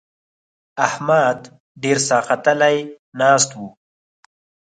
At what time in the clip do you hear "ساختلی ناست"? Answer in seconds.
2.09-3.49